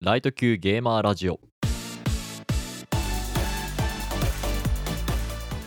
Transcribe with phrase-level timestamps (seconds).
[0.00, 1.40] ライト級ゲーマーラジオ。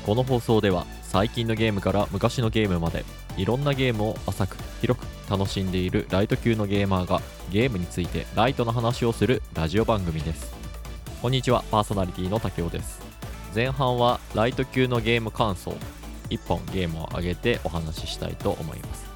[0.06, 3.04] この放送では最近のゲームから昔のゲームまで
[3.36, 7.21] いろんなゲームを浅く広く楽しんでいるライト級のゲーマーが
[7.52, 10.55] ゲームについてライトな話をするラジオ番組です。
[11.21, 13.02] こんにちはパーソナリティの竹雄です。
[13.54, 15.75] 前半はライト級のゲーム感想
[16.29, 19.11] 1本ゲームを上げてお話ししたいと思います。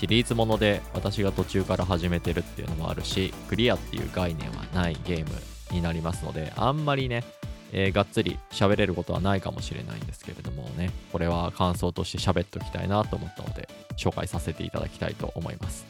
[0.00, 5.26] シリーズもので私が途中から始めてるっていうのもあるしクリアっていう概念はないゲーム
[5.72, 7.22] になりますのであんまりね、
[7.70, 13.68] えーがっつり喋れることはないかもしれないんですけれどもねこれは感想として喋っときたいなと思ったので
[13.98, 15.86] 紹介させていただきたいと思います。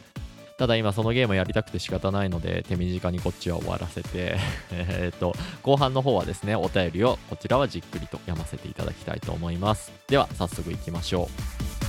[0.59, 4.37] ただ今そのゲームやりたくて仕方ないので手短にこっちは終わらせて
[4.73, 9.93] えっと後半の方はですねお便りをこちらはじっくりと読ませていただきたいと思います。
[10.09, 11.31] では早速いきましょ
[11.77, 11.80] う。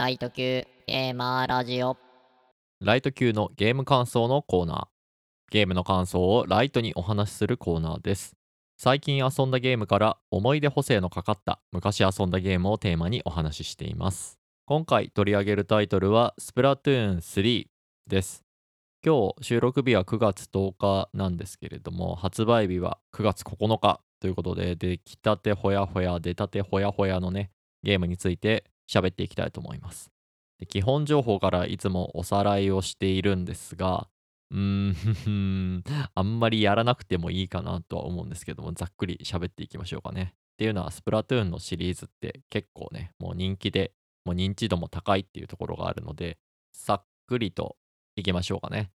[0.00, 1.98] ライト級ゲーマーラジオ
[2.80, 4.86] ライト級のゲーム感想のコーナー。
[5.52, 8.34] ゲームの感想をライトにお話しするコーナーです。
[8.78, 14.38] 最近遊んだゲームから思い出補正のかかった昔遊んだゲームをテーマにお話ししています。
[14.64, 17.66] 今回取り上げるタイトルはスプラトゥーン3
[18.06, 18.42] です。
[19.04, 27.50] 今日収録日は9月10日なんですけれども発売日は9月9日ということで出来たてほやほや出たてほやほやのね
[27.82, 30.10] ゲームについて喋っていきたいと思います。
[30.58, 34.08] で基本情報からいつもおさらいをしているんですが、
[34.50, 40.34] うーん、あんまりやらなくてもいいかなとは思うんですけども、ざっくり喋っていきましょうかね。
[40.34, 43.92] っていうのは、スプラトゥーンのシリーズって結構ね、もう人気で、
[44.24, 46.38] もう認知度も高いっていうところがあるので、
[46.72, 47.76] さっくりと
[48.16, 48.90] いきましょうかね。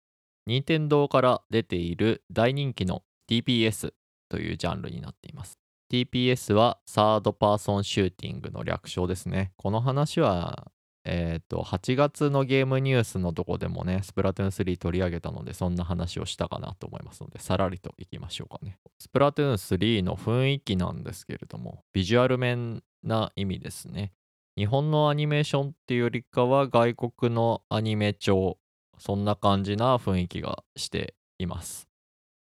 [0.47, 3.93] 任天堂から出ている大人気の TPS
[4.29, 5.62] というジャンルになっています。
[5.93, 9.53] TPS はサードパーソンシューティングの略称ですね。
[9.57, 10.73] この話は
[11.05, 18.79] えっ、と、8月のゲームニュースのとこでもね、スプラトゥーン3取り上げたので、そんな話をしたかなと思いますので、さらりといきましょうかね。
[19.01, 24.13] スプラトゥーン3の雰囲気なんですけれども、ビジュアル面な意味ですね。
[24.57, 28.59] 日本のアニメーションっていうよりかは、外国のアニメ調、
[28.99, 31.92] そんな感じな雰囲気がしています。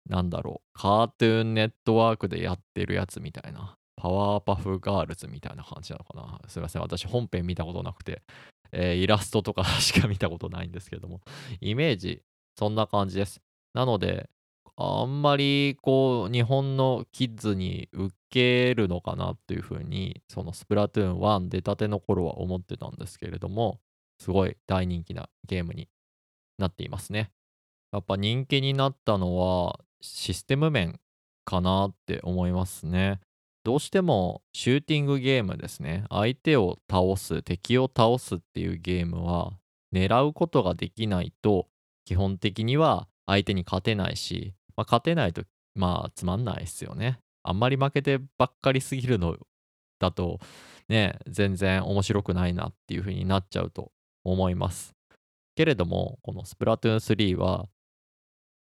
[0.08, 3.76] なんだろう、カートゥーンネットワークでやってるやつみたいな。
[3.96, 6.48] パワーパフガールズみたいな感じなのかな。
[6.48, 8.22] すいません、私本編見たことなくて、
[8.72, 11.20] えーイラストとかしか見たことないんですけども、
[11.60, 12.22] イメージ、
[12.58, 13.40] そんな感じです。
[13.72, 14.28] なので、
[14.76, 23.80] あんまりこう、日本のキッズに受けるのかなっていうふうに、そのスプラトゥーン1出たての頃は思ってたんですけれども、
[24.18, 25.88] すごい大人気なゲームに
[26.58, 27.30] なっていますね。
[27.94, 30.98] やっぱ人気になったのはシステム面
[31.44, 33.20] かなって思いますね。
[33.62, 36.04] どうしてもシューティングゲームですね。
[36.10, 39.52] 相手を倒す、敵を倒すっていうゲームは
[39.94, 41.68] 狙うことができないと
[42.04, 45.44] 基本的には相手に勝てないし、まあ、勝てないと
[45.76, 47.20] まあつまんないですよね。
[47.44, 49.36] あんまり負けてばっかりすぎるの
[50.00, 50.40] だと
[50.88, 53.92] ね、全然面白くないなっていう風になっちゃうと
[54.24, 54.94] 思います。
[55.54, 57.68] けれども、このスプラトゥーン3は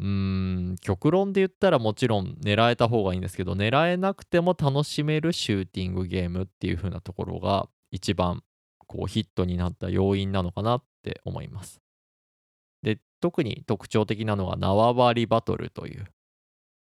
[0.03, 8.43] うん、極論で言ったらもちろん狙えた方がいいんですけど、狙えなくても楽しめるシューティングゲームっていう風なところが一番
[8.85, 11.79] こうヒットになった要因なのかなって思います。
[12.81, 16.05] で、特に特徴的なのが縄張りバトルという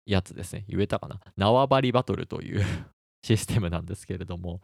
[0.06, 0.64] やつですね。
[0.70, 1.20] 言えたかな？
[1.36, 2.66] 縄張りバトルという
[3.22, 4.62] システムなんですけれども、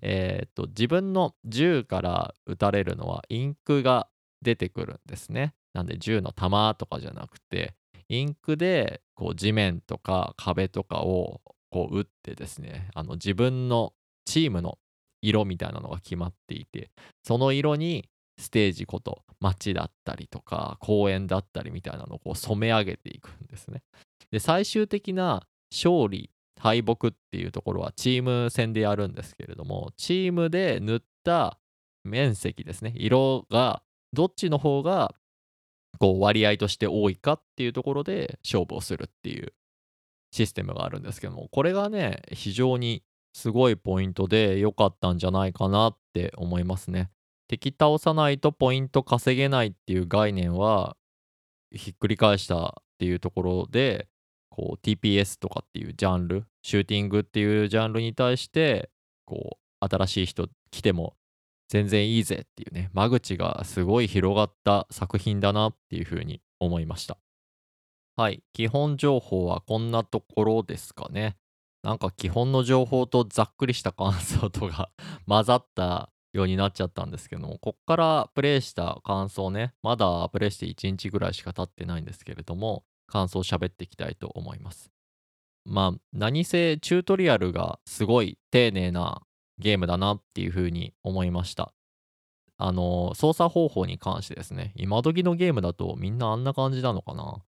[0.00, 4.06] えーっと、自分の銃から撃たれるのはインクが
[4.42, 5.54] 出てくるんですね。
[5.74, 7.74] なんで銃の弾とかじゃなくて、
[8.08, 11.40] インクでこう地面とか壁とかを
[11.70, 13.92] こう打ってですね、あの自分の
[14.24, 14.78] チームの
[15.22, 16.90] 色みたいなのが決まっていて、
[17.24, 18.08] その色に
[18.38, 23.82] ステージこと街だったりとか公園だったりみたいなのをこう染め上げていくんですね。
[24.30, 26.30] で、最終的な勝利、
[26.60, 31.58] 敗北っていうところはチーム戦でやるんですけれども、チームで塗った
[32.04, 33.82] 面積ですね、色が
[34.12, 35.14] どっちの方が
[35.98, 39.52] こう割合として多いかっていうところで勝負をするっていう
[40.32, 43.02] システムがあるんですけども、これがね、非常に
[43.32, 47.10] すごいポイントで良かったんじゃないかなって思いますね。
[47.48, 50.96] 敵倒さないとポイント稼げないっていう概念は
[51.70, 54.08] ひっくり返したっていうところで、
[54.50, 58.90] こう TPS とかっていうジャンル、シューティングっていうジャンルに対して、
[59.26, 61.14] こう新しい人来ても
[61.68, 67.18] 全然いいぜっていうね、間口がすごい広がった作品だなっていうふうに思いました。
[68.16, 71.36] はい、基本情報はこんなところですかね。
[71.82, 74.90] なんか基本の情報とざっくりした感想とが
[75.26, 84.90] 混ざったようになっちゃったんですけども、こっからプレイした感想ね、まだプレイして1日ぐらいしか経ってないんですけれども、感想を喋っていきたいと思います。
[85.64, 89.22] まあ、何せチュートリアルがすごい丁寧な
[89.58, 91.72] ゲームだなっていうふうに思いました。
[92.58, 97.42] あの、操作方法に関してですね、今時のゲームだとみんなあんな感じなのかな。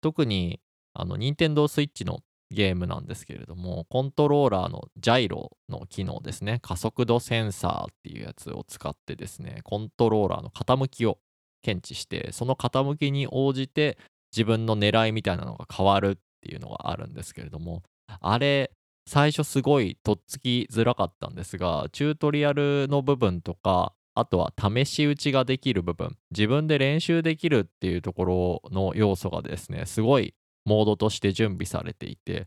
[0.00, 0.60] 特に、
[0.94, 11.18] あの、任天堂 switch のゲームなんですけれども、コントローラーのジャイロの機能ですね、加速度センサーっていうやつを使ってですね、コントローラーの傾きを
[11.62, 13.96] 検知して、その傾きに応じて
[14.32, 17.82] 自分の狙いみたいなのが変わるっていうのがあるんですけれども、
[18.20, 18.72] あれ、
[19.06, 30.34] 最初すごいとっつきづらかったんですが、チュートリアルの部分とか、あとは試し打ちができる部分、自分で練習できるっていうところの要素がですね、すごい
[30.64, 32.46] モードとして準備されていて、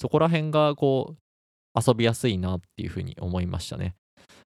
[0.00, 3.94] そこら辺がこう、遊びやすいなっていうふうに思いましたね。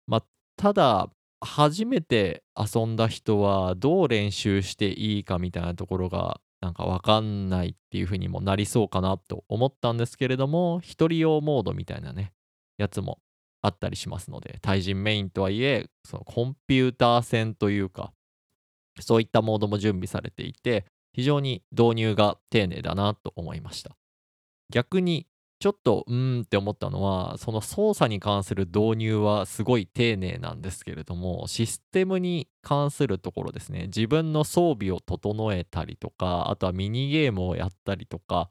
[0.06, 0.25] まあ、
[0.56, 1.10] ただ、
[1.40, 12.32] 初めて遊んだ人はどう練習していいかみたいなところがなんかわかんないっていうふうにもなりそうかなと思ったんですけれども、一人用モードみたいなね、
[12.78, 13.18] やつも
[13.62, 18.12] あったりしますので、対人メインとはいえ、そのコンピューター戦というか、
[19.00, 23.96] そういったモードも準備されていて、非常に導入が丁寧だなと思いました。
[24.70, 25.26] 逆に、
[25.58, 38.50] ちょっとうーんって思ったのは、その操作に関する導入はすごい丁寧なんですけれども、システムに関するところですね、自分の装備を整えたりとか、あとはミニゲームをやったりとか、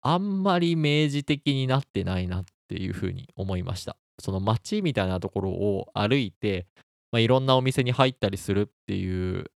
[0.00, 3.96] あんまり明示的になってないなっていうふうに思いました。
[4.20, 6.66] その街みたいなところを歩いて、
[7.10, 9.50] まあ、いろんなお店に入ったりするっていう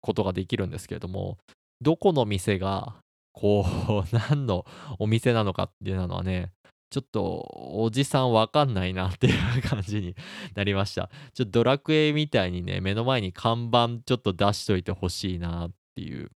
[0.00, 1.38] ことができるんですけれども、
[1.80, 2.96] どこの店が、
[3.32, 4.64] こう、何の
[4.98, 6.52] お店なのかっていうのはね、
[6.90, 10.16] ちょっとおじさんわかんないなっていう感じに
[10.54, 11.08] なりました。
[11.34, 16.30] ちょっとドラクエみたいにね、目の前に看板ちょっと出しといてほしいなっていう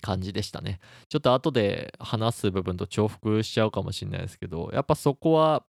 [0.00, 0.80] 感じでしたね。
[1.10, 5.64] ちょっと後で話す部分と重複しちゃうかもしれないですけど、やっぱそこは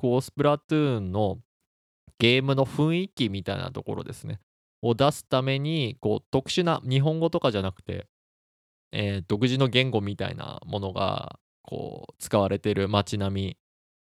[0.00, 1.38] こう、スプラトゥーンの
[2.18, 4.40] ゲームの雰囲気みたいなところですね。
[4.80, 8.06] を出すために、こう、特殊な日本語とかじゃなくて、
[8.92, 13.56] えー、独自の言語みたいなものが、こう、使われてる街並み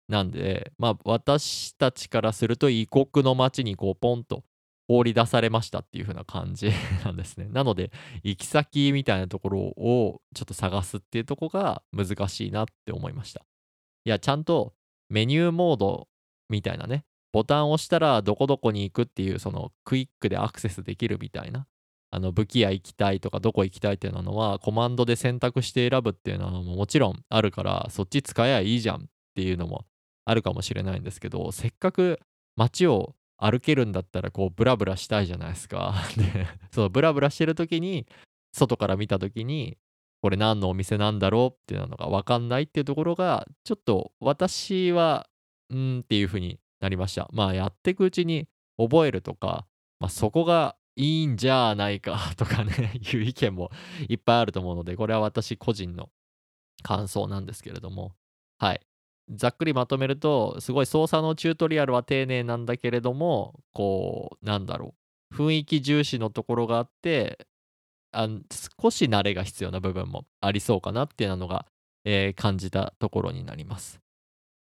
[0.09, 4.45] なんで、まあ、私たちからすると異国の街にこう、ポンと
[4.89, 6.71] 放り出されましたっていう風な感じ
[7.05, 7.49] なんですね。
[7.51, 7.91] なので、
[8.23, 13.45] 行き先みたいなところをちょっと探すっていうとこが難しいなって思いました。
[14.05, 14.75] いや、ちゃんと
[15.09, 16.09] メニューモード
[16.49, 21.67] みたいなね、ボタンを押したらどこどこに行くっていう、そのクイックでアクセスできるみたいな、
[22.17, 29.01] あの武器屋行きたいとかどこ行きたいっていうのは、コマンドで選択して選ぶっていうのはもちろんあるから、そっち使えばいいじゃんっ
[29.35, 29.85] ていうのも
[30.25, 32.19] あるかもしれないんですけど、せっかく
[32.57, 35.95] 街を歩けるんだったらこうブラブラしたいじゃないですか。
[36.17, 38.07] で、そのブラブラしてる時に、
[38.55, 39.77] 外から見た時に、
[40.23, 45.29] これ何のお店なんだろうっていうのが分かんないっていうところが、ちょっと私は、
[45.69, 47.29] うんっていう風になりました。
[47.35, 48.49] まあやっていくうちに
[48.79, 49.67] 覚えるとか、
[50.01, 53.71] まあそこがいいんじゃないかとかね いう意見も
[54.09, 56.11] いっぱいあると思うので、これは私個人の
[56.83, 58.13] 感想なんですけれども、
[58.59, 58.81] はい。
[59.31, 64.95] ざっくりまとめると、すごい操作のチュートリアルは丁寧なんだけれども、こう、なんだろ
[65.33, 67.47] う、雰囲気重視のところがあって、
[68.13, 68.29] あ
[68.81, 71.67] 少し慣れが必要な部分もありそうかなっていうのが、
[72.05, 74.01] えー、感じたところになります。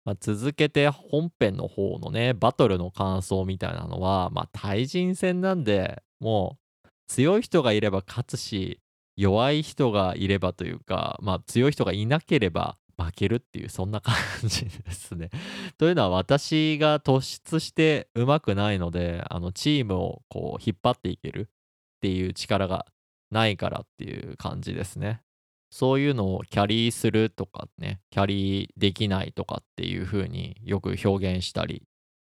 [0.03, 8.79] まあ、続けて本編の方のね、バトルの感想みたいなのは、まあ、対人戦なんで、もう強い人がいれば勝つし、
[9.15, 15.29] 弱い人がいればというか、まあ、強い人がいなければ負けるっていう、そんな感じですね。
[15.77, 21.49] というのは、私が突出して上手くないので、あのチームをこう引っ張っていける
[21.97, 22.85] っていう力が
[23.31, 25.21] ないからっていう感じですね。
[25.69, 31.83] そういうのをキャリーするとかね、キャリーできないとかっていう風によく表現したり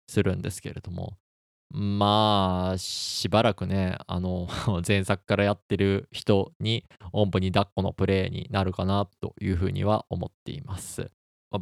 [0.07, 1.17] するんですけれども、
[1.73, 4.47] まあ、しばらくね、あの、
[4.85, 11.11] 前作からやってる人に、おんぶに抱っこのプレイになるかなというふうには思っています。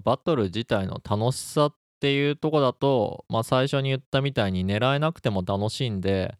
[0.03, 6.35] バトル自体の楽しさっていうとこだと、まあ最初に言ったみたいに狙えなくても楽しいんで、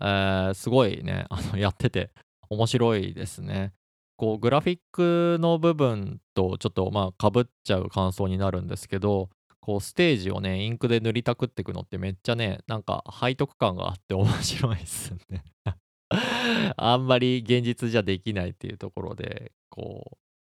[0.00, 2.10] えー、すごいね、あの、 やってて
[2.48, 3.72] 面白いですね。
[4.16, 9.28] こうグラフィックの部分とちょっとまあかぶっちゃう感想になるんですけど
[9.64, 15.42] こうステージをねインクで塗りたくっていくのってめっちゃねなんか背徳感があって面白いですね。
[16.76, 20.16] あんまり現実じゃできないっていうところでこう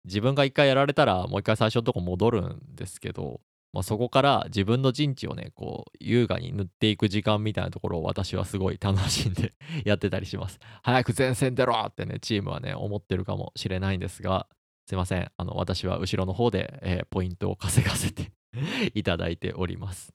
[0.06, 3.42] 自分が一回やられたらもう一回最初のとこ戻るんですけど、
[3.74, 9.52] まあ、そこから自分の陣地をねこう優雅に塗っていく時間みたいなところを私はすごい楽しんで
[9.84, 10.58] やってたりします。
[10.82, 14.48] 早く前線出ろってねチームはね思ってるかもしれないんですが
[14.86, 15.30] すいません。
[15.36, 18.32] あの私は後ろの方で、えー、ポイントを稼がせて
[18.94, 20.14] いただいております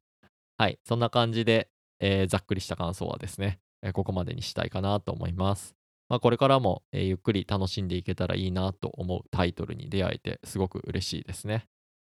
[0.58, 1.70] はいそんな感じで、
[2.00, 5.76] えー、ざっくりした感想はですね、えー、ここまでにしたいかなと思います
[6.10, 11.68] まあ、これからも、えー、ゆっくり楽しんでいけたらいいなと思うタイトルに出会えてすごく嬉しいですね。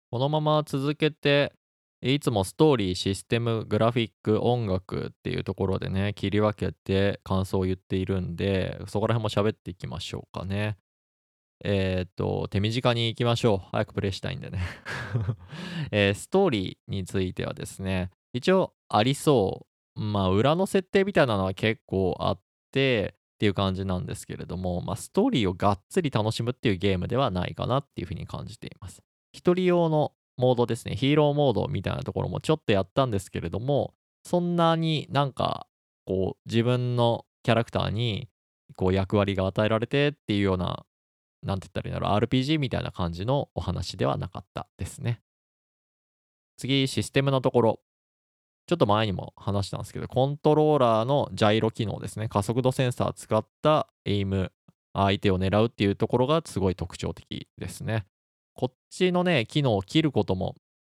[0.10, 1.54] このまま続けて、
[2.02, 10.78] いつもストーリー、システム、グラフィック、音楽っていうところでね、切り分けて感想を言っているんで、そこら辺も喋っていきましょうかね。
[11.64, 13.70] えっ、と、手短に行きましょう。
[13.72, 14.60] 早くプレイしたいんでね
[15.92, 19.66] えー、ストーリーについてはですね、一応ありそ
[19.96, 20.00] う。
[20.00, 22.40] まあ、裏の設定みたいなのは結構あっ
[22.72, 29.04] て、っていう感じなんですけれども、まあ、ストーリーをがっつり楽しむっていうゲームではないかなっていうふうに感じています。
[29.36, 33.94] 1人用のモードですね、ヒーローモードみたいなところもちょっとやったんですけれども、
[34.24, 35.68] そんなになんか、
[36.06, 38.30] こう、自分のキャラクターに、
[38.78, 40.86] こう、役割が与えられてっていうような、
[41.44, 45.22] なんて言ったらいいんだろう、RPG みたいな感じのお話ではなかったですね。
[46.58, 47.80] 次、システムのところ。
[48.66, 52.30] ちょっと前にも話したんですけど、コントローラーのジャイロ機能ですね。
[52.30, 54.54] 加速度センサー使ったエイム、
[54.94, 58.06] 相手を狙うっていうところがすごい特徴的ですね。
[58.54, 60.56] こっちのね、機能を切ることも、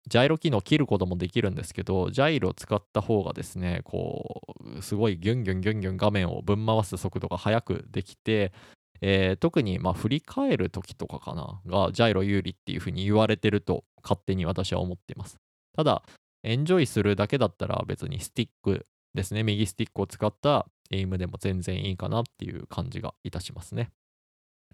[0.09, 4.43] ジャイロ機能を切ることもできるんですけど、ジャイロを使った方がですね、こ
[4.79, 8.53] う、すごいギュンギュンギュンギュン画面をぶん回す速度が速くできて、
[9.01, 15.39] えー、特にまあ振り返る時とかかな、がジャイロ有利っていう風に言われてると勝手に私は思っています。
[15.77, 16.03] ただ、
[16.43, 23.91] エンジョイするだけだったら別にスティックですね、右スティックを使ったエイムでも全然いいかなっていう感じがいたしますね。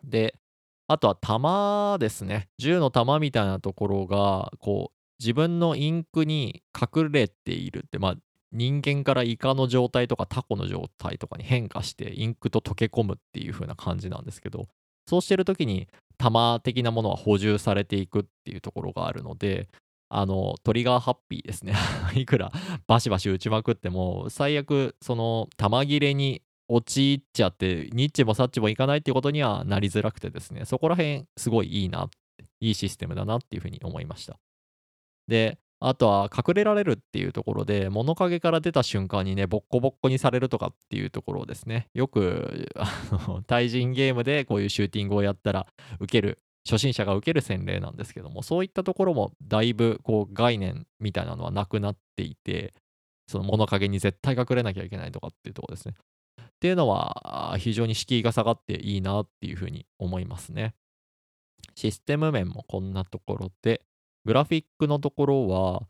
[0.04, 0.34] で、
[0.88, 2.48] あとは弾ですね。
[2.58, 8.16] 銃の弾みたいなところが、こう、自分のインクに隠れているって、まあ、
[8.52, 14.68] 人間からイカの状態とかタコの状態とかに変化してインクと溶け込むっていう風な感じなんですけど
[15.06, 19.68] そうしてる時に弾的なものは補充されていくっていうところがあるので
[20.08, 21.74] あのトリガーハッピーですね。
[22.14, 22.52] いくら
[22.86, 32.10] バシバシ打ちまくっても最悪その弾切れに陥っちゃってニッチもサッチもいかないっていうことにはなりづらくてですねそこら辺すごいいいな
[32.60, 34.38] いいシステムだなっていうふうに思いました。
[35.28, 42.90] であとは隠れられるっていうところで物陰から出た瞬間にねボッコボッコにされるとかっていうところをですねよくあ
[43.28, 45.66] の 対人ゲームでこういうシューティングをやったら
[46.00, 52.74] 受ける初心者が受ける洗礼なんですけどもそういったところもだいぶこう概念みたいなのはなくなっていて
[53.26, 55.94] その物陰に絶対隠れなきゃいけないとかっていうところですね
[56.40, 60.74] っていうのは非常に敷居が下がっていいなっていうふうに思いますね。
[61.74, 63.82] システム面もこんなところで、
[64.24, 65.82] グラフィックのところは、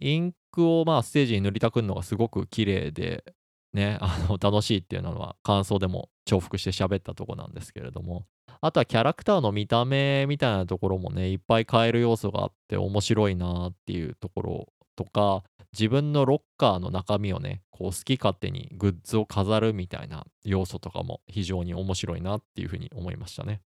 [0.00, 3.24] インクをまあステージに塗りたくるのがすごく綺麗で、
[3.72, 8.26] ね、 あの楽しいっていうのは感想でも重複して喋ったとこなんですけれども、
[8.60, 23.60] あとはキャラクターの見た目みたいなところもね、いっぱい変える要素があって面白いなっていうところとか、自分のロッカーの中身をね、こう好き勝手にグッズを飾るみたいな要素とかも非常に面白いなっていうふうに思いましたね。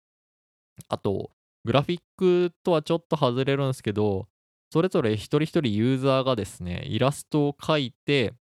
[0.88, 1.30] あと、
[1.64, 4.28] グラフィックとはちょっと外れるんですけど、
[4.72, 8.34] それぞれ一人一人ユーザーがですね、イラストを描いて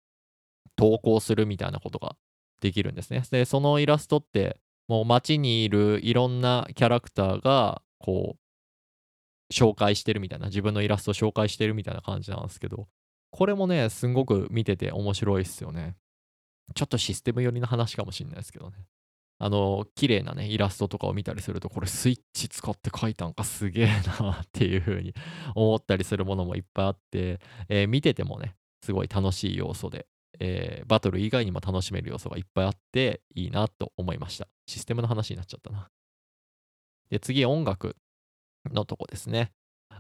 [0.76, 2.16] 投稿するみたいなことが
[2.60, 3.22] できるんですね。
[3.30, 12.88] で、そのイラストって、もう街にいるいろんなキャラクターが、こう、紹介してるみたいな、自分のイラストを紹介してるみたいな感じなんですけど、
[13.30, 15.96] これもね、すんごく見てて面白いっすよね。
[16.74, 18.86] ちょっとシステム寄りの話かもしんないですけどね。
[19.40, 23.86] あの、綺麗なね、イラストとかを見たりすると、これスイッチ使って描いたんかすげえ
[24.20, 25.14] なっていう風に
[25.54, 30.06] 思ったりするものもいっぱいあって、えー、見ててもね、すごい楽しい要素で、
[30.40, 34.48] えー、バトル以外にも楽しめる要素がいっぱいあって、いいなと思いました。
[34.66, 35.88] システムの話になっちゃったな。
[37.10, 37.96] で、次、音楽
[38.72, 39.52] のとこですね。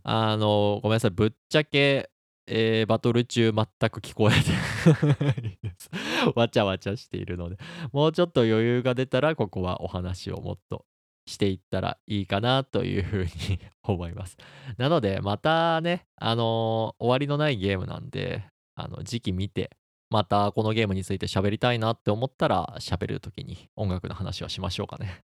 [0.02, 2.10] あの、ごめんなさい、ぶっちゃけ
[2.50, 5.90] えー、バトル中全く聞こえていいです
[6.34, 7.58] わちゃわちゃしているので、
[7.92, 10.86] もうちょっと余裕が出たら、ここはお話をもっと
[11.26, 13.30] していったらいいかなというふうに
[13.84, 14.36] 思います。
[14.78, 19.76] なので、またね、あのー、終わりのないゲームなんで、あの時期見て、
[20.10, 25.22] またこのゲームについて喋りたいなって思ったら、喋るときに音楽の話はしましょうかね。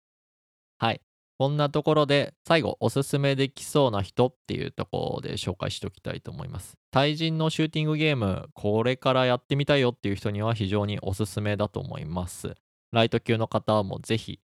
[0.80, 1.02] はい。
[1.42, 6.78] こんなところで最後おすすめできそうな人っていうところで紹介しておきたいと思います。
[6.92, 12.54] 対人のシューティングゲームこれからやってみたいよっていう人には非常におすすめだと思います。
[12.92, 14.38] ライト級の方もぜひっ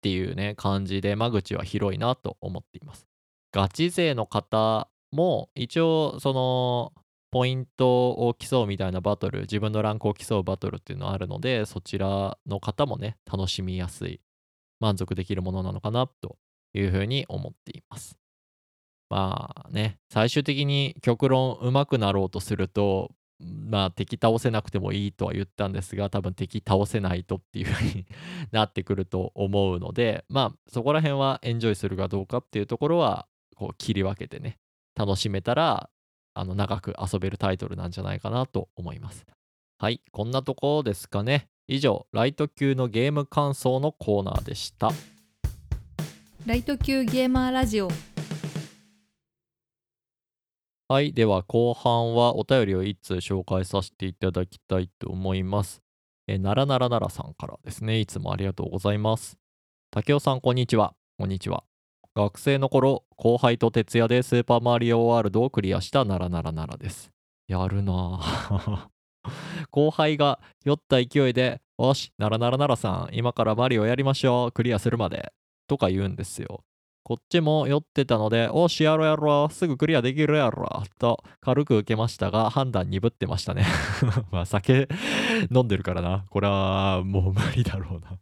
[0.00, 3.08] ていうね感じで間口は広いなと思っています。
[3.50, 6.92] ガチ勢の方も一応その
[7.32, 14.20] ポイントを競うみたいなバトル自分のランクを競うバトルっていうのはあるのでそちらの方もね楽しみやすい
[14.78, 16.36] 満足できるものなのかなと
[16.74, 18.16] いうふうに思っています。
[19.10, 28.06] まあね最終的に極論上手くなろうとするとまあ敵倒せなくてもいいとは言ったんですが多分敵倒せないとっていう風に
[28.52, 33.26] なってくると思うのでまあそこら辺はエンジョイするかどうかっていうところは
[33.56, 34.58] こう切り分けてね
[34.96, 35.90] 楽しめたら
[36.34, 39.24] あの長く遊べるタイトルなんじゃないかなと思います。
[39.78, 41.48] はいこんなとこですかね。
[41.66, 44.90] 以上ライト級のゲーム感想のコーナーでした。
[46.46, 47.88] ライト級ゲーマーラジオ
[50.88, 51.14] はい。
[51.14, 55.80] では、後半はお便りを1通紹介させていただきたいと思います。
[56.26, 57.98] え、ならならならさんからですね。
[57.98, 59.38] いつもありがとうございます。
[59.90, 60.92] 竹雄さん、こんにちは。
[61.16, 61.64] こんにちは。
[62.14, 67.10] 学生の頃、後輩と徹夜でスーパーマリオワールドをクリアしたならならならです。
[67.48, 68.20] やるな
[69.70, 74.52] 後輩が酔った勢いで、よし、ならならならさん、今からマリオやりましょう。
[74.52, 75.32] クリアするまで。
[75.66, 76.64] とか言うんですよ。
[77.06, 83.66] こっちも酔ってたので、おしやろやろ、すぐクリアできるやろ、と軽く受けましたが、判断鈍ってましたね。
[84.32, 84.88] まあ酒
[85.54, 86.24] 飲んでるからな。
[86.30, 88.18] これはもう無理だろうな。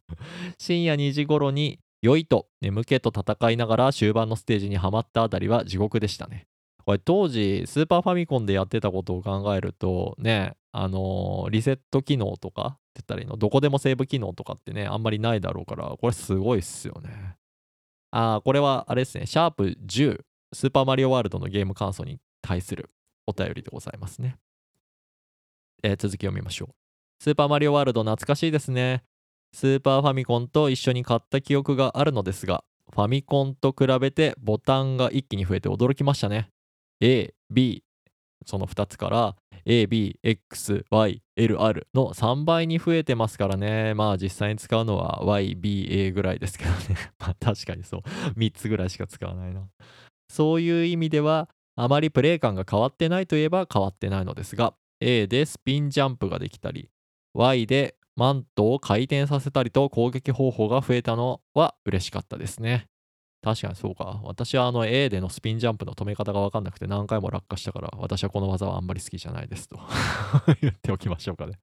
[0.59, 6.49] 深夜2時頃に酔いと眠気と戦いながら終盤のステージにはまったあたりは地獄でしたね。
[6.85, 17.37] これ当時スーパーファミコンでやってたことを考えるとね、あのーリセット機能とか言ったらいいの、どこでもセーブ機能とかってね、あんまりないだろうから、これすごいっすよね。
[18.11, 20.21] あーこれはあれですね、シャープ10、
[20.53, 22.91] スーパーマリオワールドのゲーム感想に対する
[23.27, 24.37] お便りでございますね。
[25.83, 26.75] えー続きを見ましょう。
[27.23, 29.05] スーパーマリオワールド懐かしいですね。
[29.55, 36.51] スーパーファミコンと一緒に買った記憶があるのですが、ファミコンと比べてボタンが一気に増えて驚きましたね。
[37.01, 37.85] A、B、
[38.47, 43.95] その2つから A、B、X、Y、L、R の3倍に増えてますからね。
[43.95, 46.97] まあ実際に使うのは Y、B、A ぐらいですけどね。
[47.19, 48.01] まあ確かにそう。
[48.37, 49.69] 3つぐらいしか使わないな。
[50.29, 56.91] そういう意味では、あまりプレイ感が変わってないといえば変わってないのですが、A でスピンジャンプができたり、
[57.35, 62.89] Y でマントを回転させたりと攻撃方法が増えたのは嬉しかったですね。
[63.43, 64.21] 確かにそうか。
[64.23, 69.81] 私はあの A でのスピンジャンプの止め方が分かんなくて何回も落下したから、私はこの技はあんまり好きじゃないですと
[70.63, 71.59] 言っておきましょうかね。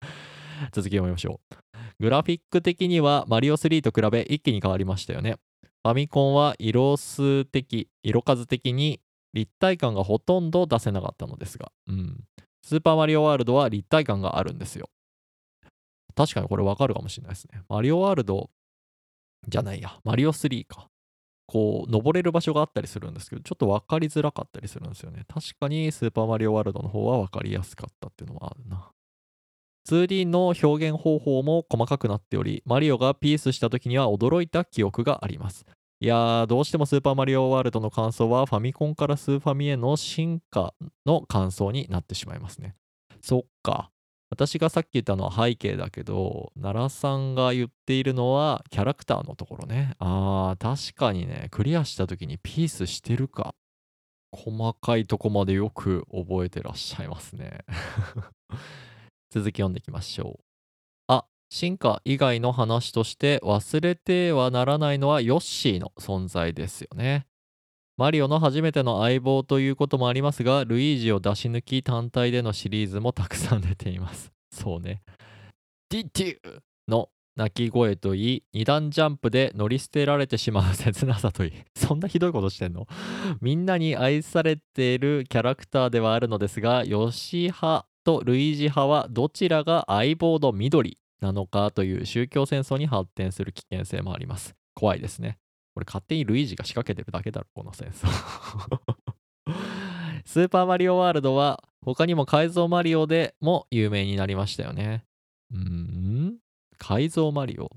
[0.74, 1.56] 続き読みましょう。
[2.00, 5.38] グラフィック的にはマリオ3と比べ一気に変わりましたよね。
[5.84, 9.00] ファミコンは色数的、色数的に
[9.34, 12.26] 立体感がほとんど出せなかったのですが、うん。
[12.62, 14.90] スーパーマリオワールドは立体感があるんですよ。
[16.16, 17.62] 確かにこれわかるかもしれないですね。
[17.70, 18.50] マリオワールド
[19.48, 20.90] じゃないや、マリオ3か。
[21.50, 25.26] こう、登れる場所があったりするんですけど、ちょっと分かりづらかったりするんですよね。
[25.28, 28.92] 確かにスーパーマリオワールドの方は分かりやすかったっていうのもあるな。
[29.90, 35.66] 2D の表現方法も細かくなっており、マリオがピースした時には驚いた記憶があります。
[36.02, 40.76] いやー、どうしてもスーパーマリオワールドの感想はファミコンからスーファミへの進化
[41.08, 42.76] の感想になってしまいますね。
[43.22, 43.90] そっか。
[44.30, 49.96] 私がさっき言ったのは背景だけど、奈良さんが言っているのはキャラクターのところね。
[49.98, 53.56] あー、確かにね、クリアした時にピースしてるか。
[54.32, 57.66] 細かいとこまでよく覚えてらっしゃいますね。
[59.32, 60.44] 続き読んでいきましょう。
[61.08, 67.26] あ、進化以外の話として忘れてはならないのはヨッシーの存在ですよね。
[68.00, 74.32] マリオの初めての相棒ということもありますが、ルイージを出し抜き単体でのシリーズもたくさん出ています。
[74.56, 75.02] そうね。
[75.90, 82.88] ディティの鳴き声といい、二段ジャンプで乗り捨てられてしまう切なさといい、 そんなひどいことしてんの？
[83.42, 94.56] みんなに愛されているキャラクターではあるのですが、ヨシ派とルイージ派はどちらが相棒の緑なのかという宗教戦争に発展する危険性もあります。
[94.74, 95.38] 怖いですね。
[95.74, 98.08] これ勝手にルイージが仕掛けてるだけだろ、この戦争。
[100.26, 105.06] スーパーマリオワールドは他にも改造マリオでも有名になりましたよね。
[105.52, 106.38] うーん。
[106.78, 107.72] 改造マリオ。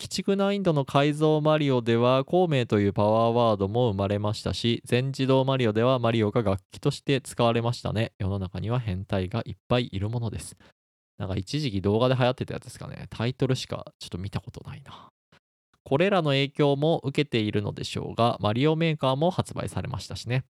[0.00, 8.12] 鬼畜難易度の改造マリオでは孔明というパワーワードも生まれましたし全自動マリオではマリオが楽器として使われましたね。
[8.18, 10.56] 世の中には変態がいっぱいいるものです。
[11.18, 13.06] なんか一時期動画で流行ってたやつですかね。
[13.08, 15.10] タイトルしかちょっと見たことないな。
[15.84, 20.44] これらの影響も受けているのでしょうがマリオメーカーも発売されましたしね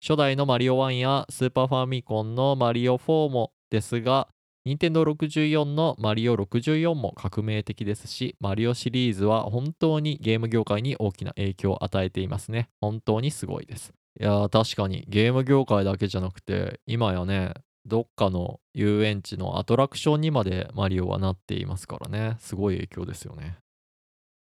[0.00, 4.28] 初代のマリオ1やスーパーファミコンのマリオ4もですが
[4.66, 12.68] 任天堂64のマリオ64も革命的ですし、マリオシリーズは本当にゲーム業界に大きな影響を与えていますね。
[12.78, 13.94] 本当にすごいです。
[14.20, 17.54] いやー、確かにゲーム業界だけじゃなくて、今やね、
[17.86, 22.36] どっかの遊園地のアトラクションにまでマリオはなっていますからね。
[22.38, 23.56] すごい影響ですよね。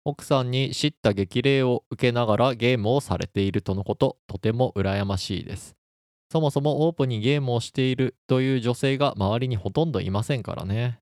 [0.05, 5.77] 奥さんに叱咤激励を受けながらゲームをされているとのこと、とても羨ましいです。
[6.33, 10.99] そもそもオープンにゲームをしているという女性が周りにほとんどいませんからね。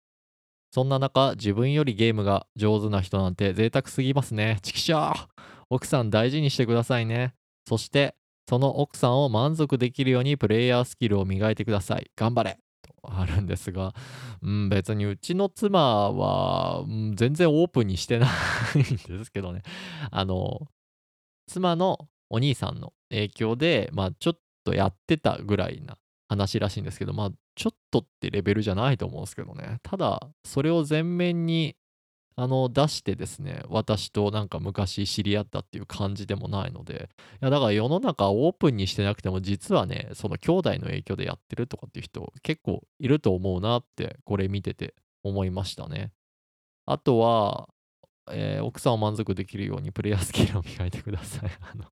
[0.72, 4.58] そんな中、自分よりゲームが上手な人なんて贅沢すぎますね。
[4.62, 5.28] チキショー
[5.70, 7.32] 奥さん大事にしてくださいね。
[7.66, 8.14] そして、
[8.48, 12.10] その奥さんを満足できるようにプレイヤースキルを磨いてください。
[12.16, 12.58] 頑張れ
[13.02, 13.94] あるんですが、
[14.42, 18.26] うん、別にうちの妻は、うん全然オープンにしてな
[18.74, 18.82] いん
[19.18, 19.62] ですけどね。
[20.10, 20.68] あの、
[21.46, 29.78] 妻のお兄さんの影響で、まあちょっとやってたぐらいな話らしいんですけど、まあちょっとってレベルじゃないと思うんですけどね。
[29.82, 31.76] ただ、それを前面に
[32.40, 37.10] あの出してですね、私となんか昔知り合ったっていう感じでもないので、
[37.42, 46.12] いやだから世の中オープンにしてなくても実はね、その兄弟の影響でやってるとかっていう人結構いると思うなってこれ見てて思いましたね。
[46.86, 47.68] あとは、
[48.32, 51.50] えー奥さんを満足できるようにプレイヤースキルを磨いてください。
[51.60, 51.84] あの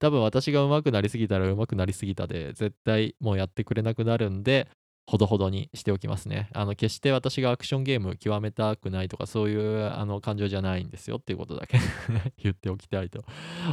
[0.00, 4.68] 多分私が上手くなりすぎたら上手くなりすぎたで絶対もうやってくれなくなるんで
[5.08, 6.50] ほどほどにしておきますね。
[6.52, 11.78] あの決して私がアクションゲーム極めたくないとかそういうあの感情じゃないんですよっていうことだけ
[12.36, 13.24] 言っておきたいと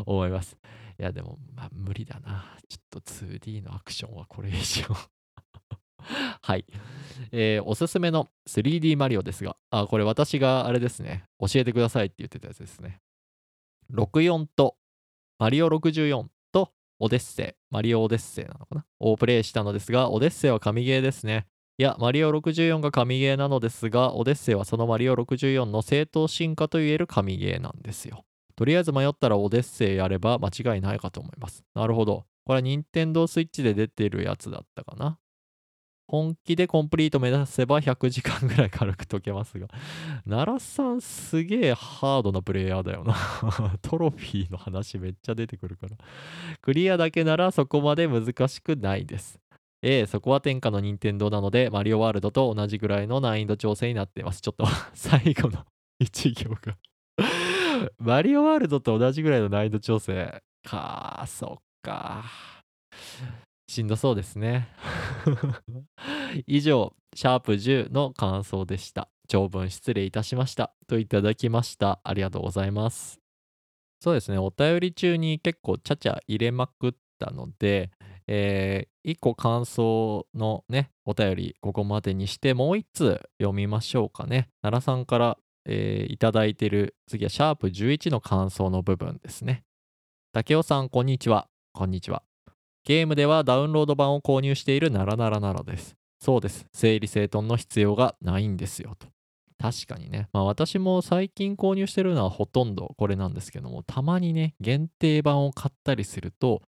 [0.06, 0.58] 思います。
[0.98, 2.58] いやでもまあ無理だな。
[2.69, 4.86] ちょっと 2D のアクションはこれ以上
[6.41, 6.63] はい、
[7.34, 13.02] えーおすすめの 3D マリオですが、あ、これ私があれですね、教えてくださいって言ってたやつですね。
[13.91, 14.78] 64と
[15.38, 16.28] マリオ64
[16.99, 18.86] オデッセイ、マリオオデッセイなのかな？
[18.99, 21.45] をプレイしたのですが、オデッセイは神ゲーですね。
[21.77, 28.23] いや、マリオ64が神ゲーなのですが、オデッセイはそのマリオ64の正当進化といえる神ゲーなんですよ。
[28.55, 31.65] とりあえず迷ったらオデッセイやれば間違いないかと思います。
[31.75, 32.25] なるほど。
[32.45, 35.19] これは Nintendo Switch で出てるやつだったかな？
[36.08, 39.68] 本気でコンプリート目指せば100時間ぐらい軽く解けますが、
[40.30, 43.15] 奈良さんすげえハードなプレイヤーだよな。
[43.82, 45.98] トロフィーの話めっちゃ出てくるから。
[46.62, 49.39] クリアだけならそこまで難しくないです。
[49.82, 54.41] ええ、そこは天下の任天堂なので、マリオワールドと同じぐらいの難易度調整になっています。
[54.41, 55.65] ちょっと 最後の
[56.00, 56.78] 一行が
[58.00, 62.26] マリオワールドと同じぐらいの難易度調整か、そっか。
[63.75, 64.69] しんどそうですね。
[66.47, 69.09] 以上、シャープ10の感想でした。
[69.27, 70.73] 長文失礼いたしました。
[70.88, 71.99] といただきました。
[72.03, 73.19] ありがとうございます。
[73.99, 77.91] そうですね、お便り中に結構ちゃちゃ入れまくったので、
[78.27, 84.49] えー、1個感想のね、お便りここまでにして、もう1通読みましょうかね。
[84.61, 89.65] 奈良さんから、えーいただいてる、次はシャープ11の感想の部分ですね。
[90.31, 91.49] 竹雄さん、こんにちは。
[91.73, 92.23] こんにちは。
[92.86, 95.95] ゲームではダウンロード版を購入しているならならならです。
[96.19, 96.67] そうです。
[96.71, 99.08] 整理整頓の必要がないんですよと。
[99.58, 100.30] 確かにね。
[100.34, 106.62] まあ私も最近購入してるのはほとんどこれなんですけども、たまにね、限定版を買ったりすると、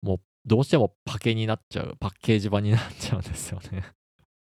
[0.00, 3.84] もうどうしてもパケになっちゃう、パッケージ版になっちゃうんですよね。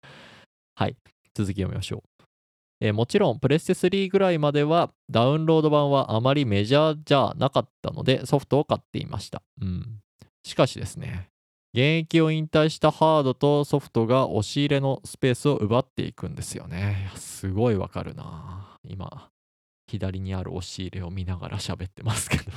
[0.73, 0.97] はい。
[1.35, 2.23] 続き読みましょう。
[2.81, 9.43] えーもちろん、プレステ3ぐらいまではダウンロード版はあまりメジャーじゃなかったのでソフトを買っていました。
[9.61, 9.99] うん。
[10.49, 11.29] しかしですね、
[11.73, 17.11] 現役を引退したハードとソフトが押し入れのスペースを奪っていくんですよね。
[17.15, 18.77] すごいわかるな。
[18.83, 19.29] 今、
[19.87, 22.51] 左にある押し入れを見ながら喋ってますけど。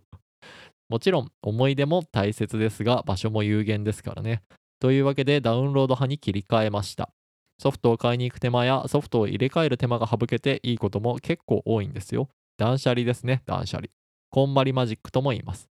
[0.90, 4.42] もちろん、思い出も大切ですが、場所も有限ですからね。
[4.78, 7.10] というわけで、ダウンロード派に切り替えました。
[7.58, 12.28] ソフトを買いに行く手間やソフトを入れ替える手間が省けていいことも結構多いんですよ。
[12.58, 13.88] 断捨離ですね、断捨離。
[14.28, 15.70] こんまりマジックとも言います。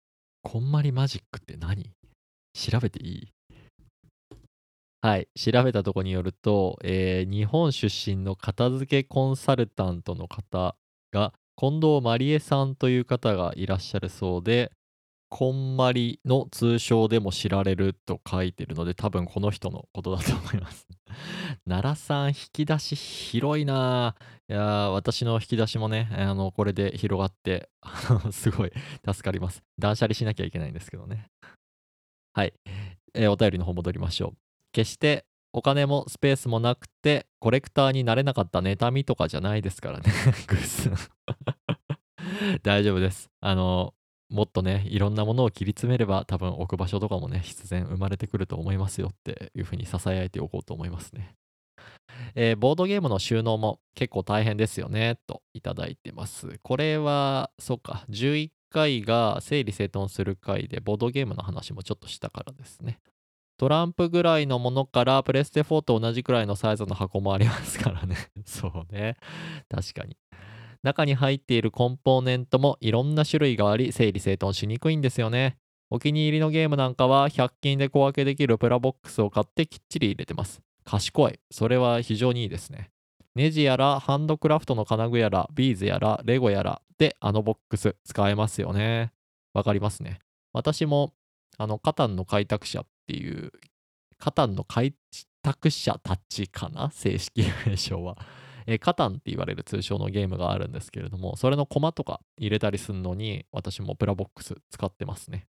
[0.51, 1.91] こんまりマジックって何？
[2.55, 3.29] 調べていい？
[5.03, 10.75] はい、調べたとこによると、えー日本出身の片付けコンサルタントの方
[11.13, 14.73] が、近藤まりえさんという方がいらっしゃるそうで、
[15.31, 20.87] こんまりの通称でも知られると書いてるので、多分この人のことだと思います。
[21.69, 24.53] 奈良さん、引き出し広いなぁ。
[24.53, 27.69] いや私の引き出しもね、あの、これで広がって、
[28.33, 28.73] すごい
[29.07, 29.63] 助かります。
[29.79, 31.27] 断捨離しなきゃいけないんですけどね。
[32.33, 32.55] はい。
[33.15, 34.39] えーお便りの方戻りましょう。
[34.73, 40.13] 決してお金もスペースもなくて、コレクターになれなかった妬みとかじゃないですからね。
[40.47, 40.93] グッズ。
[42.63, 43.31] 大丈夫です。
[43.41, 43.95] あの、
[44.31, 51.35] もっとね、いろんなものを切り詰めれば、多分置く場所とかもね、必然生まれてくると思いますよっていうふうに囁いておこうと思いますね。
[52.35, 56.59] えーボードゲームの収納も結構大変ですよね、といただいてます。
[56.63, 63.01] これは、そうか、11回が整理整頓する回で、ボードゲームの話もちょっとしたからですね。
[63.59, 68.17] トランプぐらいのものから、プレステ4と同じくらいのサイズの箱もありますからね。
[68.47, 69.17] そうね。
[69.69, 70.17] 確かに。
[70.83, 75.59] 中に入っているコンポーネントもいろんな種類があり、整理整頓しにくいんですよね。
[75.91, 80.61] お気に入りのゲームなんかは100均で小分けできるプラボックスを買ってきっちり入れてます。
[80.85, 81.41] 賢い。
[81.51, 82.91] それは非常にいいですね。
[83.35, 89.13] ネジやらハンドクラフトの金具やらビーズやらレゴやらであのボックス使えますよね。
[89.55, 90.19] わかりますね。
[90.53, 91.15] 私も
[91.57, 93.53] あのカタンの開拓者っていう
[94.19, 94.95] カタンの開
[95.43, 96.91] 拓者たちかな？
[96.91, 98.19] 正式名称は。
[98.69, 105.47] えーカタンって言われる通称のゲームがあるんですけれども、それのコマとか入れたりするのに私もプラボックス使ってますね。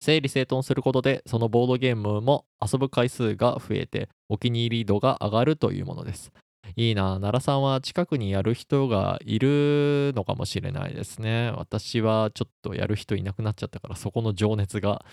[0.00, 6.32] 整理整頓することでそのボードゲームも遊ぶ回数が増えてお気に入り度が上がるというものです。
[6.76, 11.52] いいな、奈良さんは近くにやる人がいるのかもしれないですね。
[11.56, 15.04] 私はちょっとやる人いなくなっちゃったからそこの情熱が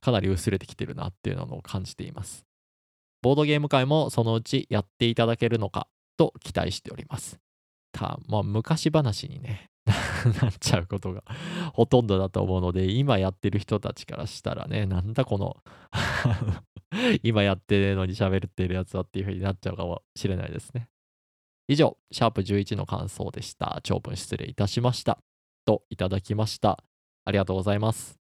[0.00, 2.44] かなり薄れてきてるなっていうのを感じています。
[3.22, 7.38] ボードゲーム界もそのうちやっていただけるのかと期待しております。
[7.92, 9.70] たまあ昔話にね
[10.42, 11.22] なっちゃうことが
[11.72, 15.56] ほとんどだと思うので今やってる人たちからしたらねなんだこの
[17.22, 20.88] 今やってるのに喋ってるやつはっていう風になっちゃうかもしれないですね。
[21.68, 23.80] 以上、シャープ11の感想でした。
[23.82, 25.18] 長文失礼いたしました。
[25.64, 26.84] といただきました。
[27.24, 28.20] ありがとうございます。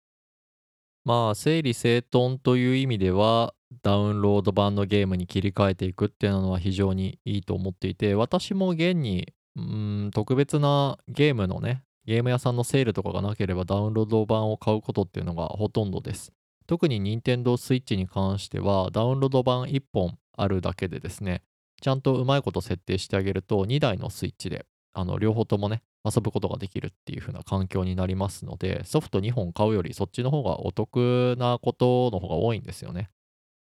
[1.04, 16.32] まあ、整理整頓という意味では、ダウンロード版のゲームに切り替えていくっていうのは非常にいいと思っていて、私も現に、うん、特別なゲームのね、ゲーム屋さんのセールとかがなければダウンロード版を買うことっていうのがほとんどです。
[16.66, 21.42] 特に Nintendo Switch に関しては、ダウンロード版1本あるだけでですね、
[21.80, 33.10] ちゃんとうまいこと設定してあげると、2台のスイッチで、あの、両方ともね、遊ぶことができるっていう風な環境になりますので、ソフト2本買うよりそっちの方がお得なことの方が多いんですよね。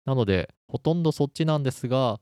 [0.09, 2.19] なので、ほとんどそっちなんですが、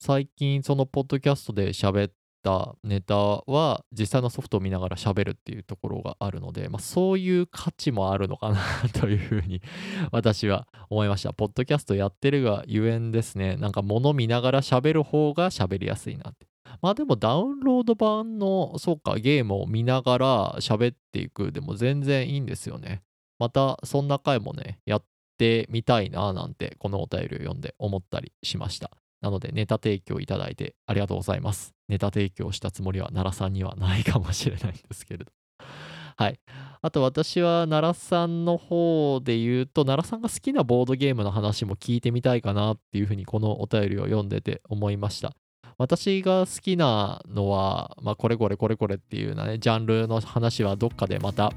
[0.00, 8.58] 最近そのポッドキャストで喋ったネタは実際のソフトを見ながら喋るっていうところがあるので、まあ、そういう価値もあるのかな
[8.98, 9.60] というふうに
[10.12, 11.34] 私は思いました。
[11.34, 13.58] ポッドキャストやってるがゆえんですね。
[13.58, 16.46] なんか物見ながら喋る方が喋りやすいなって。
[16.80, 23.02] まあでもダウンロード版の、そうか、ゲームを見ながら喋っていくでも全然いいんですよね。
[23.38, 25.04] またそんな回もね、やっ
[25.38, 28.90] てみたいななんて、このお便りを読んで思ったりしました。
[29.20, 31.74] なので、ネタ提供いただいてありがとうございます。
[31.88, 35.32] ネタ提供したつもりは奈良さんにはないかもしれないんですけれど。
[36.16, 36.38] はい。
[36.82, 45.34] あと私は奈良さんの方で言うと、奈良さんが好きなボードゲームの話も聞いてみたいかなっていうふうにこのお便りを読んでて思いました。
[45.78, 51.52] 私が好きなのは、まあ、これこれこれこれっていうようなね、ジャンルの話はどっかでまた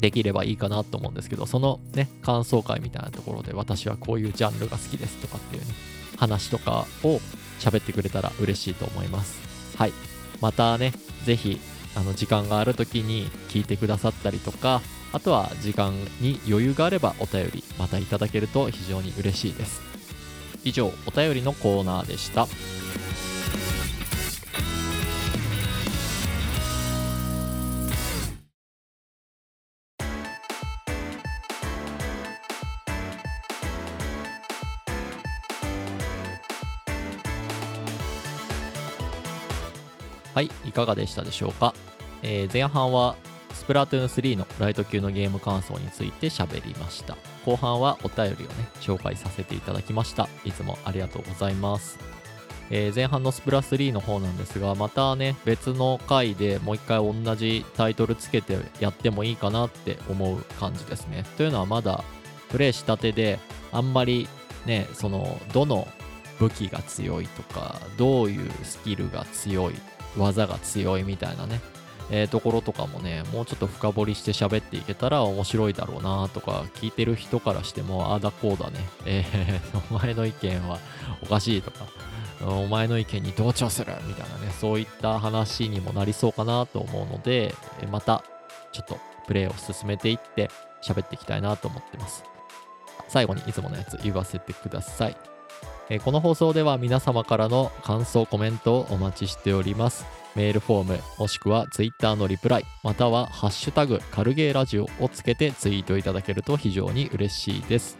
[0.00, 5.68] できればいいかなと思うんですけど、そのね、感想会みたいなところで私はこういうジャンルが好きですとかっていうね、
[6.16, 7.20] 話とかを
[7.58, 9.38] 喋ってくれたら嬉しいと思います。
[9.76, 9.92] はい。
[10.40, 10.92] またね、
[11.24, 11.60] ぜひ、
[11.96, 14.80] あの、時間がある時に聞いてくださったりとか、
[15.12, 19.80] あとは時間に余裕があればお便りまたいただけると非常に嬉しいです。
[20.64, 22.46] 以上、お便りのコーナーでした。
[40.38, 41.74] はい、いかがでしたでしょうか、
[42.22, 43.16] えー前半は
[43.54, 47.16] スプラトゥーン3のライト級のゲーム感想について喋りました。
[47.44, 50.28] 後半はお便りをね、紹介させていただきました。
[50.44, 51.98] いつもありがとうございます。
[52.70, 61.24] えー前半のスプラ3の方なんですが、またね、別の回でもう一回同じタイトルつけてやってもいいかなって思う感じですね。
[61.36, 62.04] というのはまだ
[62.48, 63.40] プレイしたてで、
[63.72, 64.28] あんまり
[64.66, 65.88] ね、その、どの
[66.38, 69.74] 武器が強いとか、どういうスキルが強い、
[70.18, 71.60] 技が強いみたいなね、
[72.10, 80.78] えーところとかもね、もうちょっと深掘りして喋っていけたら面白いだろうなとか、聞いてる人からしても、ああだこうだね、えー お前の意見は
[81.22, 81.86] おかしいとか、
[82.40, 87.54] お前の意見に同調するみたいなね、そういった話にもなりそうかなと思うので、
[87.90, 88.24] また
[88.72, 90.50] ちょっとプレイを進めていって
[90.82, 92.24] 喋っていきたいなと思ってます。
[93.08, 95.16] 最後にいつものやつ言わせてください。
[95.90, 100.04] えこの放送では皆様からの感想、コメントをお待ちしております。
[100.34, 107.96] メールフォーム、もしくは Twitter のリプライ、またはハッシュタグ、カルゲーラジオをつけてツイートいただけると非常に嬉しいです。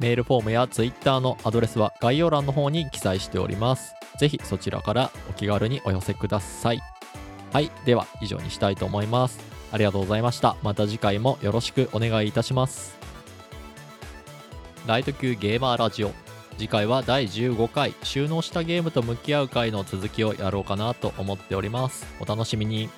[0.00, 3.94] メールフォームや Twitter のアドレスは概要欄の方に記載しております。
[4.18, 6.80] ぜひそちらからお気軽にお寄せください。
[7.52, 9.38] はい、では以上にしたいと思います。
[9.72, 10.56] ありがとうございました。
[10.62, 12.98] また次回もよろしくお願いいたします。
[14.86, 16.29] ライト級ゲーマーラジオ。
[16.60, 22.04] 次回は第15回収納したゲームと向き合う回の続きをやろうかなと思っております。
[22.20, 22.90] お楽しみに。